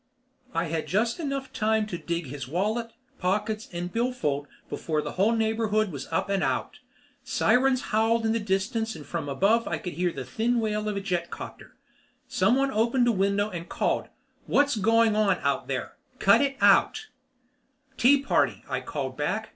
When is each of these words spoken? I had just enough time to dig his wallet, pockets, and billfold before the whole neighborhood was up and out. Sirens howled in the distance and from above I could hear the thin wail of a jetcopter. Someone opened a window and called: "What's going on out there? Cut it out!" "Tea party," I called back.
I 0.55 0.63
had 0.65 0.87
just 0.87 1.19
enough 1.19 1.53
time 1.53 1.85
to 1.85 1.95
dig 1.99 2.25
his 2.25 2.47
wallet, 2.47 2.93
pockets, 3.19 3.69
and 3.71 3.93
billfold 3.93 4.47
before 4.67 4.99
the 4.99 5.11
whole 5.11 5.31
neighborhood 5.35 5.91
was 5.91 6.07
up 6.07 6.27
and 6.27 6.41
out. 6.43 6.79
Sirens 7.23 7.81
howled 7.93 8.25
in 8.25 8.31
the 8.31 8.39
distance 8.39 8.95
and 8.95 9.05
from 9.05 9.29
above 9.29 9.67
I 9.67 9.77
could 9.77 9.93
hear 9.93 10.11
the 10.11 10.25
thin 10.25 10.59
wail 10.59 10.89
of 10.89 10.97
a 10.97 11.01
jetcopter. 11.01 11.77
Someone 12.27 12.71
opened 12.71 13.07
a 13.09 13.11
window 13.11 13.51
and 13.51 13.69
called: 13.69 14.07
"What's 14.47 14.75
going 14.75 15.15
on 15.15 15.37
out 15.43 15.67
there? 15.67 15.97
Cut 16.17 16.41
it 16.41 16.57
out!" 16.61 17.05
"Tea 17.95 18.23
party," 18.23 18.65
I 18.67 18.81
called 18.81 19.15
back. 19.15 19.49